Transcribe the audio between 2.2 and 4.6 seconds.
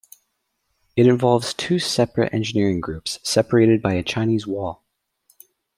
engineering groups separated by a Chinese